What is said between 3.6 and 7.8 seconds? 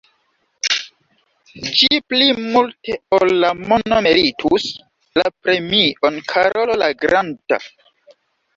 mono meritus la premion Karolo la Granda.